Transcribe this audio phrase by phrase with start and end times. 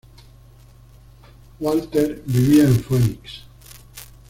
[1.59, 3.41] Walter vivía en Phoenix.